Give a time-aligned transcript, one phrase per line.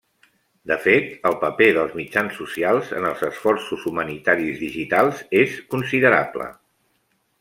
[0.69, 6.49] De fet, el paper dels mitjans socials en els esforços humanitaris digitals és considerable.